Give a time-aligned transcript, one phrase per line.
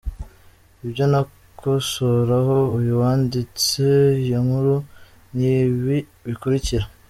[0.85, 3.75] Ibyo nakosoraho uyu wanditse
[4.23, 4.75] iyo nkuru
[5.35, 6.85] ni ibi bikurikira: